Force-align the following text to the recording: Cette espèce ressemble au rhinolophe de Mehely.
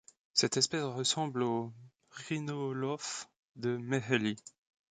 Cette 0.33 0.57
espèce 0.57 0.81
ressemble 0.85 1.43
au 1.43 1.71
rhinolophe 2.09 3.29
de 3.55 3.77
Mehely. 3.77 4.35